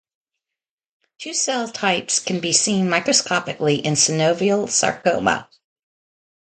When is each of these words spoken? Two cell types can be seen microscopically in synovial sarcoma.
Two 1.19 1.31
cell 1.35 1.67
types 1.67 2.19
can 2.19 2.39
be 2.39 2.51
seen 2.53 2.89
microscopically 2.89 3.75
in 3.75 3.93
synovial 3.93 4.67
sarcoma. 4.67 5.47